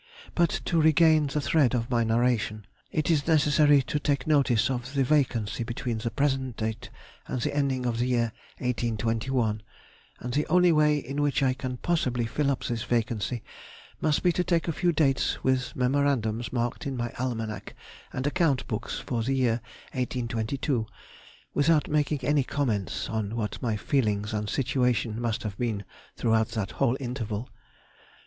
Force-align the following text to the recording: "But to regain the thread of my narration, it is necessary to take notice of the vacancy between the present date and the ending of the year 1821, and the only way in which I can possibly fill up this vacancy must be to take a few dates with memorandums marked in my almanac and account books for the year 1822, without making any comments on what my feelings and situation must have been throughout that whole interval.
"But 0.33 0.49
to 0.65 0.81
regain 0.81 1.27
the 1.27 1.39
thread 1.39 1.75
of 1.75 1.91
my 1.91 2.03
narration, 2.03 2.65
it 2.91 3.11
is 3.11 3.27
necessary 3.27 3.83
to 3.83 3.99
take 3.99 4.25
notice 4.25 4.67
of 4.71 4.95
the 4.95 5.03
vacancy 5.03 5.63
between 5.63 5.99
the 5.99 6.09
present 6.09 6.57
date 6.57 6.89
and 7.27 7.39
the 7.39 7.55
ending 7.55 7.85
of 7.85 7.99
the 7.99 8.07
year 8.07 8.31
1821, 8.57 9.61
and 10.19 10.33
the 10.33 10.47
only 10.47 10.71
way 10.71 10.97
in 10.97 11.21
which 11.21 11.43
I 11.43 11.53
can 11.53 11.77
possibly 11.77 12.25
fill 12.25 12.49
up 12.49 12.63
this 12.63 12.81
vacancy 12.81 13.43
must 14.01 14.23
be 14.23 14.31
to 14.31 14.43
take 14.43 14.67
a 14.67 14.71
few 14.73 14.91
dates 14.91 15.43
with 15.43 15.75
memorandums 15.75 16.51
marked 16.51 16.87
in 16.87 16.97
my 16.97 17.11
almanac 17.19 17.75
and 18.11 18.25
account 18.25 18.65
books 18.67 18.97
for 18.97 19.21
the 19.21 19.35
year 19.35 19.61
1822, 19.93 20.87
without 21.53 21.87
making 21.87 22.23
any 22.25 22.43
comments 22.43 23.07
on 23.07 23.35
what 23.35 23.61
my 23.61 23.77
feelings 23.77 24.33
and 24.33 24.49
situation 24.49 25.21
must 25.21 25.43
have 25.43 25.59
been 25.59 25.83
throughout 26.17 26.47
that 26.47 26.71
whole 26.71 26.97
interval. 26.99 27.49